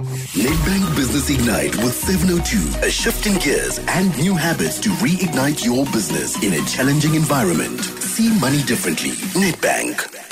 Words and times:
Nedbank 0.00 0.96
Business 0.96 1.30
Ignite 1.30 1.76
with 1.76 1.94
702, 1.94 2.86
a 2.86 2.90
shift 2.90 3.26
in 3.26 3.38
gears 3.38 3.78
and 3.88 4.16
new 4.18 4.34
habits 4.34 4.78
to 4.80 4.90
reignite 5.00 5.64
your 5.64 5.84
business 5.86 6.42
in 6.42 6.52
a 6.54 6.64
challenging 6.66 7.14
environment. 7.14 7.80
See 7.80 8.30
money 8.38 8.62
differently. 8.62 9.10
Nedbank. 9.34 10.27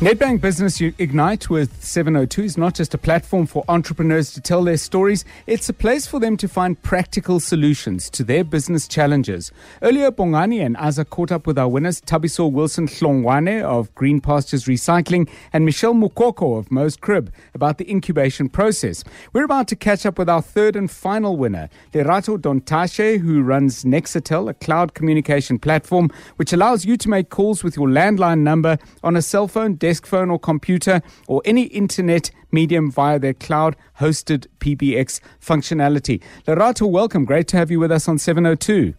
Nedbank 0.00 0.40
Business 0.40 0.80
Ignite 0.80 1.50
with 1.50 1.82
702 1.82 2.42
is 2.44 2.56
not 2.56 2.76
just 2.76 2.94
a 2.94 2.98
platform 2.98 3.46
for 3.46 3.64
entrepreneurs 3.66 4.32
to 4.34 4.40
tell 4.40 4.62
their 4.62 4.76
stories, 4.76 5.24
it's 5.48 5.68
a 5.68 5.72
place 5.72 6.06
for 6.06 6.20
them 6.20 6.36
to 6.36 6.46
find 6.46 6.80
practical 6.82 7.40
solutions 7.40 8.08
to 8.10 8.22
their 8.22 8.44
business 8.44 8.86
challenges. 8.86 9.50
Earlier, 9.82 10.12
Bongani 10.12 10.64
and 10.64 10.76
Aza 10.76 11.04
caught 11.10 11.32
up 11.32 11.48
with 11.48 11.58
our 11.58 11.66
winners, 11.66 12.00
Thabiso 12.00 12.48
Wilson 12.48 12.86
Hlongwane 12.86 13.60
of 13.60 13.92
Green 13.96 14.20
Pastures 14.20 14.66
Recycling 14.66 15.28
and 15.52 15.64
Michelle 15.64 15.94
Mukoko 15.94 16.56
of 16.56 16.70
Mo's 16.70 16.96
Crib 16.96 17.32
about 17.52 17.78
the 17.78 17.90
incubation 17.90 18.48
process. 18.48 19.02
We're 19.32 19.42
about 19.42 19.66
to 19.66 19.74
catch 19.74 20.06
up 20.06 20.16
with 20.16 20.28
our 20.28 20.42
third 20.42 20.76
and 20.76 20.88
final 20.88 21.36
winner, 21.36 21.68
Lerato 21.92 22.38
Dontache, 22.38 23.18
who 23.18 23.42
runs 23.42 23.82
Nxatel, 23.82 24.48
a 24.48 24.54
cloud 24.54 24.94
communication 24.94 25.58
platform 25.58 26.08
which 26.36 26.52
allows 26.52 26.84
you 26.84 26.96
to 26.98 27.08
make 27.08 27.30
calls 27.30 27.64
with 27.64 27.74
your 27.74 27.88
landline 27.88 28.42
number 28.42 28.78
on 29.02 29.16
a 29.16 29.22
cell 29.22 29.48
phone, 29.48 29.74
desk 29.88 30.04
phone 30.04 30.28
or 30.28 30.38
computer 30.38 31.00
or 31.28 31.40
any 31.46 31.62
internet 31.62 32.30
medium 32.52 32.90
via 32.90 33.18
their 33.18 33.32
cloud 33.32 33.74
hosted 33.98 34.46
PBX 34.58 35.18
functionality. 35.40 36.20
Lerato, 36.46 36.86
welcome. 36.86 37.24
Great 37.24 37.48
to 37.48 37.56
have 37.56 37.70
you 37.70 37.80
with 37.80 37.90
us 37.90 38.06
on 38.06 38.18
702. 38.18 38.92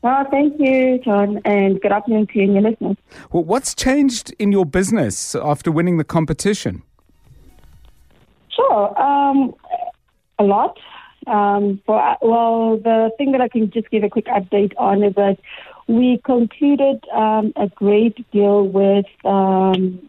Well, 0.00 0.24
thank 0.30 0.58
you, 0.58 0.98
John, 1.04 1.42
and 1.44 1.78
good 1.82 1.92
afternoon 1.92 2.28
to 2.28 2.38
you 2.38 2.44
and 2.44 2.54
your 2.54 2.62
listeners. 2.62 2.96
Well, 3.30 3.44
what's 3.44 3.74
changed 3.74 4.34
in 4.38 4.52
your 4.52 4.64
business 4.64 5.34
after 5.34 5.70
winning 5.70 5.98
the 5.98 6.04
competition? 6.04 6.82
Sure, 8.48 8.98
um, 8.98 9.54
a 10.38 10.44
lot. 10.44 10.78
Um, 11.26 11.82
for, 11.84 12.16
well, 12.22 12.78
the 12.78 13.10
thing 13.18 13.32
that 13.32 13.42
I 13.42 13.48
can 13.48 13.70
just 13.70 13.90
give 13.90 14.02
a 14.02 14.08
quick 14.08 14.26
update 14.26 14.72
on 14.78 15.02
is 15.02 15.14
that 15.16 15.36
we 15.86 16.20
concluded 16.24 17.04
um, 17.12 17.52
a 17.56 17.68
great 17.68 18.30
deal 18.30 18.66
with 18.66 19.06
um, 19.24 20.08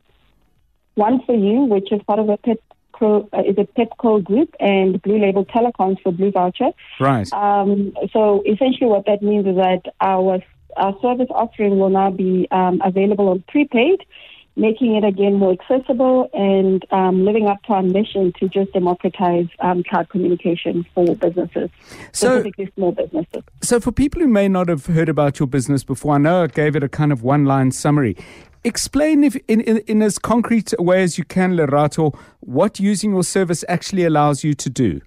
One 0.95 1.21
for 1.25 1.35
You, 1.35 1.63
which 1.63 1.91
is 1.91 2.01
part 2.03 2.19
of 2.19 2.29
a 2.29 2.37
Pepkor, 2.37 3.27
uh, 3.33 3.41
is 3.41 3.57
a 3.57 3.67
Pepkor 3.77 4.23
group, 4.23 4.55
and 4.59 5.01
Blue 5.01 5.19
Label 5.19 5.45
Telecoms 5.45 6.01
for 6.01 6.11
Blue 6.11 6.31
Voucher. 6.31 6.71
Right. 6.99 7.31
Um, 7.33 7.93
so 8.13 8.41
essentially, 8.45 8.87
what 8.87 9.05
that 9.05 9.21
means 9.21 9.45
is 9.47 9.55
that 9.55 9.81
our 10.01 10.39
our 10.77 10.93
service 11.01 11.27
offering 11.29 11.77
will 11.79 11.89
now 11.89 12.11
be 12.11 12.47
um, 12.51 12.81
available 12.83 13.29
on 13.29 13.43
prepaid 13.47 14.01
making 14.55 14.95
it 14.95 15.03
again 15.03 15.35
more 15.35 15.51
accessible 15.51 16.29
and 16.33 16.85
um, 16.91 17.25
living 17.25 17.47
up 17.47 17.61
to 17.63 17.73
our 17.73 17.83
mission 17.83 18.33
to 18.39 18.47
just 18.47 18.71
democratize 18.73 19.47
um, 19.59 19.83
cloud 19.83 20.09
communication 20.09 20.85
for 20.93 21.15
businesses, 21.15 21.69
so, 22.11 22.39
specifically 22.39 22.71
small 22.75 22.91
businesses. 22.91 23.43
So, 23.61 23.79
for 23.79 23.91
people 23.91 24.21
who 24.21 24.27
may 24.27 24.47
not 24.47 24.69
have 24.69 24.85
heard 24.85 25.09
about 25.09 25.39
your 25.39 25.47
business 25.47 25.83
before, 25.83 26.15
I 26.15 26.17
know 26.17 26.43
I 26.43 26.47
gave 26.47 26.75
it 26.75 26.83
a 26.83 26.89
kind 26.89 27.11
of 27.11 27.23
one 27.23 27.45
line 27.45 27.71
summary. 27.71 28.15
Explain, 28.63 29.23
if 29.23 29.35
in, 29.47 29.61
in, 29.61 29.77
in 29.79 30.01
as 30.01 30.17
concrete 30.17 30.73
a 30.79 30.81
way 30.81 31.03
as 31.03 31.17
you 31.17 31.23
can, 31.23 31.55
Lerato, 31.55 32.17
what 32.39 32.79
using 32.79 33.11
your 33.11 33.23
service 33.23 33.63
actually 33.67 34.05
allows 34.05 34.43
you 34.43 34.53
to 34.55 34.69
do. 34.69 35.01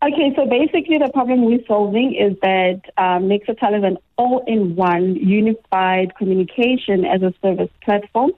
Okay, 0.00 0.32
so 0.36 0.46
basically 0.46 0.96
the 0.98 1.10
problem 1.12 1.44
we're 1.44 1.64
solving 1.66 2.14
is 2.14 2.36
that 2.40 2.82
um, 2.98 3.28
Nxatel 3.28 3.78
is 3.78 3.84
an 3.84 3.98
all-in-one 4.16 5.16
unified 5.16 6.14
communication 6.16 7.04
as 7.04 7.22
a 7.22 7.34
service 7.42 7.70
platform. 7.82 8.30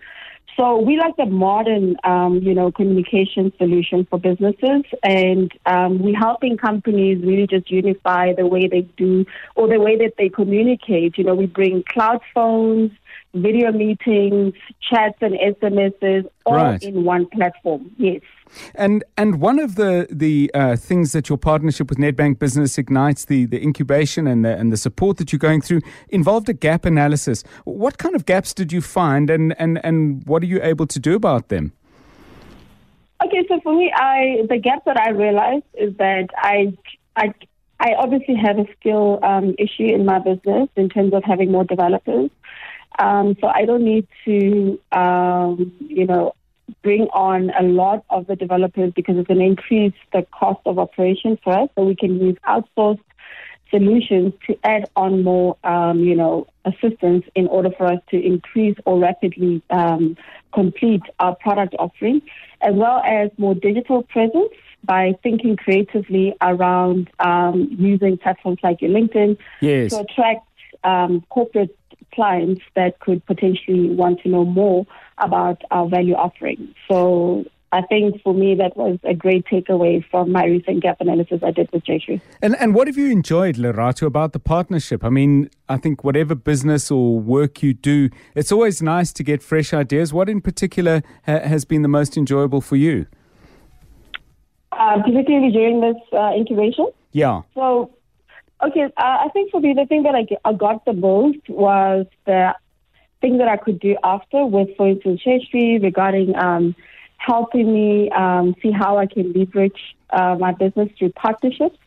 So 0.57 0.81
we 0.81 0.97
like 0.97 1.17
the 1.17 1.27
modern, 1.27 1.97
um, 2.03 2.39
you 2.39 2.55
know, 2.55 2.73
communication 2.73 3.53
solution 3.59 4.07
for 4.09 4.19
businesses, 4.19 4.85
and 5.03 5.53
um, 5.67 5.99
we're 5.99 6.19
helping 6.19 6.57
companies 6.57 7.23
really 7.23 7.47
just 7.47 7.71
unify 7.71 8.33
the 8.33 8.47
way 8.47 8.67
they 8.67 8.83
do 8.97 9.27
or 9.55 9.69
the 9.69 9.79
way 9.79 9.97
that 9.99 10.15
they 10.17 10.31
communicate. 10.31 11.19
You 11.19 11.25
know, 11.25 11.35
we 11.35 11.47
bring 11.47 11.85
cloud 11.89 12.21
phones, 12.35 12.91
video 13.35 13.73
meetings, 13.73 14.55
chats, 14.81 15.19
and 15.21 15.35
SMSs 15.35 16.29
all 16.47 16.55
right. 16.55 16.83
in 16.83 17.05
one 17.05 17.27
platform. 17.27 17.91
Yes. 17.97 18.23
And 18.75 19.05
and 19.17 19.41
one 19.41 19.61
of 19.61 19.77
the 19.77 20.09
the 20.11 20.51
uh, 20.55 20.77
things 20.77 21.13
that 21.13 21.29
your 21.29 21.39
partnership 21.39 21.89
with 21.89 21.99
Nedbank 21.99 22.39
Business 22.39 22.79
Ignites, 22.79 23.27
the, 23.27 23.47
the 23.47 23.63
incubation 23.63 24.27
and 24.27 24.45
the 24.45 24.57
and 24.57 24.73
the 24.73 24.77
support 24.77 25.19
that 25.19 25.33
you're 25.33 25.39
going 25.39 25.61
through, 25.61 25.81
involved 26.09 26.49
a 26.49 26.53
gap 26.53 26.85
analysis. 26.85 27.45
What 27.65 27.99
kind 27.99 28.17
of 28.17 28.27
gaps 28.27 28.53
did 28.53 28.73
you 28.73 28.81
find, 28.81 29.31
and 29.31 29.55
and 29.61 29.85
and 29.85 30.27
what 30.27 30.43
are 30.43 30.47
you 30.47 30.61
able 30.63 30.87
to 30.89 30.99
do 30.99 31.15
about 31.15 31.49
them? 31.49 31.73
Okay, 33.25 33.45
so 33.49 33.61
for 33.61 33.75
me, 33.75 33.93
I 33.95 34.47
the 34.49 34.59
gap 34.59 34.85
that 34.87 34.99
I 34.99 35.11
realized 35.11 35.67
is 35.75 35.97
that 35.99 36.29
I 36.37 36.77
I 37.15 37.33
I 37.79 37.95
obviously 37.99 38.35
have 38.35 38.59
a 38.59 38.67
skill 38.79 39.21
um, 39.23 39.55
issue 39.59 39.87
in 39.87 40.05
my 40.05 40.19
business 40.19 40.69
in 40.77 40.89
terms 40.89 41.15
of 41.15 41.25
having 41.25 41.51
more 41.51 41.65
developers. 41.65 42.31
Um, 43.01 43.35
so 43.41 43.47
I 43.49 43.65
don't 43.65 43.85
need 43.85 44.07
to, 44.27 44.79
um, 44.93 45.73
you 45.81 46.07
know, 46.07 46.35
bring 46.83 47.09
on 47.13 47.51
a 47.59 47.63
lot 47.63 48.05
of 48.11 48.27
the 48.27 48.37
developers 48.37 48.93
because 48.95 49.17
it's 49.17 49.27
going 49.27 49.41
to 49.41 49.47
increase 49.47 49.95
the 50.13 50.27
cost 50.39 50.61
of 50.67 50.79
operation 50.79 51.39
for 51.43 51.59
us. 51.59 51.69
So 51.75 51.85
we 51.85 51.97
can 51.97 52.21
use 52.21 52.37
outsourced 52.47 53.01
solutions 53.71 54.35
to 54.47 54.59
add 54.65 54.91
on 54.97 55.23
more, 55.23 55.57
um, 55.65 56.01
you 56.01 56.15
know, 56.15 56.47
assistance 56.65 57.25
in 57.35 57.47
order 57.47 57.71
for 57.77 57.87
us 57.87 58.01
to 58.11 58.21
increase 58.23 58.77
or 58.85 58.99
rapidly 58.99 59.63
um, 59.71 60.17
complete 60.53 61.03
our 61.21 61.35
product 61.37 61.75
offering, 61.79 62.21
as 62.61 62.75
well 62.75 63.03
as 63.05 63.31
more 63.39 63.55
digital 63.55 64.03
presence 64.03 64.53
by 64.85 65.15
thinking 65.23 65.57
creatively 65.57 66.35
around 66.43 67.11
um, 67.21 67.69
using 67.79 68.19
platforms 68.19 68.59
like 68.63 68.83
your 68.83 68.91
LinkedIn 68.91 69.39
yes. 69.61 69.93
to 69.93 70.01
attract 70.01 70.47
um, 70.85 71.25
corporate 71.29 71.77
clients 72.13 72.63
that 72.75 73.01
could 73.01 73.25
potentially 73.27 73.91
want 73.91 74.21
to 74.23 74.29
know 74.29 74.45
more 74.45 74.87
about 75.19 75.63
our 75.71 75.89
value 75.89 76.15
offering. 76.15 76.75
So 76.89 77.45
I 77.73 77.83
think 77.83 78.21
for 78.23 78.35
me 78.35 78.57
that 78.57 78.77
was 78.77 78.99
a 79.05 79.15
great 79.15 79.47
takeaway 79.47 80.05
from 80.11 80.33
my 80.33 80.45
recent 80.45 80.83
gap 80.83 81.01
analysis 81.01 81.41
I 81.45 81.53
did 81.53 81.71
with 81.73 81.85
JSU. 81.85 82.21
And 82.43 82.57
and 82.57 82.75
what 82.75 82.89
have 82.89 82.97
you 82.97 83.11
enjoyed, 83.11 83.57
Lerato, 83.57 84.07
about 84.07 84.33
the 84.33 84.41
partnership? 84.41 85.05
I 85.05 85.09
mean, 85.09 85.51
I 85.69 85.77
think 85.77 86.03
whatever 86.03 86.35
business 86.35 86.91
or 86.91 87.21
work 87.21 87.63
you 87.63 87.73
do, 87.73 88.11
it's 88.35 88.51
always 88.51 88.83
nice 88.83 89.13
to 89.13 89.23
get 89.23 89.43
fresh 89.43 89.73
ideas. 89.73 90.13
What 90.13 90.29
in 90.29 90.41
particular 90.41 91.03
ha- 91.27 91.41
has 91.41 91.65
been 91.65 91.83
the 91.83 91.89
most 91.89 92.17
enjoyable 92.17 92.61
for 92.61 92.77
you? 92.77 93.07
Uh, 94.73 95.03
particularly 95.03 95.53
during 95.53 95.81
this 95.81 95.97
uh, 96.13 96.33
incubation. 96.35 96.87
Yeah. 97.13 97.43
So 97.55 97.91
Okay, 98.63 98.83
uh, 98.83 98.91
I 98.97 99.29
think 99.33 99.51
for 99.51 99.61
me, 99.61 99.73
the 99.73 99.87
thing 99.87 100.03
that 100.03 100.15
I, 100.15 100.27
I 100.45 100.53
got 100.53 100.85
the 100.85 100.93
most 100.93 101.49
was 101.49 102.07
the 102.27 102.55
thing 103.23 103.39
that 103.39 103.49
I 103.49 103.57
could 103.57 103.81
do 103.81 103.97
after 104.05 104.45
with, 104.45 104.77
for 104.77 104.89
instance, 104.89 105.23
Cheshri 105.25 105.83
regarding 105.83 106.37
um, 106.37 106.75
helping 107.17 107.73
me 107.73 108.11
um, 108.11 108.55
see 108.63 108.71
how 108.71 108.99
I 108.99 109.07
can 109.07 109.33
leverage 109.33 109.97
uh, 110.11 110.37
my 110.39 110.53
business 110.53 110.91
through 110.99 111.13
partnerships 111.13 111.79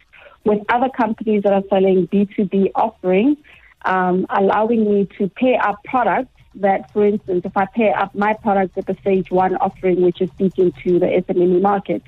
with 0.46 0.62
other 0.70 0.90
companies 0.90 1.44
that 1.44 1.54
are 1.54 1.64
selling 1.70 2.08
B2B 2.08 2.72
offerings, 2.76 3.38
um, 3.86 4.26
allowing 4.30 4.84
me 4.86 5.08
to 5.18 5.30
pay 5.30 5.56
up 5.56 5.84
products 5.84 6.30
that, 6.56 6.92
for 6.92 7.06
instance, 7.06 7.42
if 7.46 7.56
I 7.56 7.66
pay 7.66 7.92
up 7.92 8.14
my 8.16 8.34
product 8.34 8.76
with 8.76 8.88
the 8.88 8.96
stage 9.02 9.30
one 9.32 9.56
offering, 9.58 10.02
which 10.02 10.22
is 10.22 10.30
speaking 10.32 10.72
to 10.84 11.00
the 11.00 11.06
SME 11.06 11.62
market, 11.62 12.04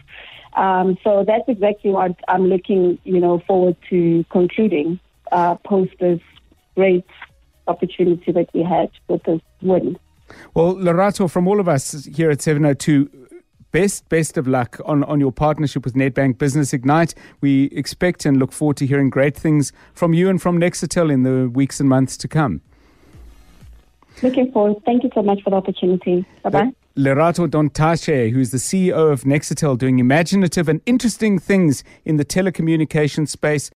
um, 0.55 0.97
so 1.03 1.23
that's 1.25 1.47
exactly 1.47 1.91
what 1.91 2.15
I'm 2.27 2.47
looking, 2.47 2.97
you 3.03 3.19
know, 3.19 3.39
forward 3.39 3.75
to 3.89 4.25
concluding 4.29 4.99
uh, 5.31 5.55
post 5.55 5.91
this 5.99 6.21
great 6.75 7.05
opportunity 7.67 8.31
that 8.31 8.49
we 8.53 8.63
had 8.63 8.89
with 9.07 9.23
this 9.23 9.41
win. 9.61 9.97
Well, 10.53 10.75
Lerato, 10.75 11.29
from 11.29 11.47
all 11.47 11.59
of 11.59 11.67
us 11.67 12.05
here 12.05 12.31
at 12.31 12.41
702, 12.41 13.09
best 13.71 14.07
best 14.07 14.37
of 14.37 14.47
luck 14.47 14.79
on, 14.85 15.03
on 15.03 15.19
your 15.19 15.31
partnership 15.31 15.83
with 15.83 15.93
Nedbank 15.95 16.37
Business 16.37 16.71
Ignite. 16.73 17.13
We 17.41 17.65
expect 17.65 18.25
and 18.25 18.37
look 18.37 18.53
forward 18.53 18.77
to 18.77 18.87
hearing 18.87 19.09
great 19.09 19.35
things 19.35 19.73
from 19.93 20.13
you 20.13 20.29
and 20.29 20.41
from 20.41 20.59
Nxatel 20.59 21.11
in 21.11 21.23
the 21.23 21.49
weeks 21.49 21.81
and 21.81 21.89
months 21.89 22.15
to 22.17 22.27
come. 22.27 22.61
Looking 24.23 24.51
forward. 24.53 24.81
Thank 24.85 25.03
you 25.03 25.11
so 25.13 25.21
much 25.21 25.41
for 25.43 25.49
the 25.49 25.57
opportunity. 25.57 26.25
Bye 26.43 26.49
bye. 26.49 26.71
Lerato 26.97 27.45
Dontache, 27.45 28.31
who's 28.31 28.51
the 28.51 28.57
CEO 28.57 29.11
of 29.11 29.23
Nxatel, 29.23 29.77
doing 29.77 29.99
imaginative 29.99 30.69
and 30.69 30.79
interesting 30.85 31.37
things 31.37 31.83
in 32.05 32.15
the 32.15 32.23
telecommunications 32.23 33.27
space. 33.27 33.69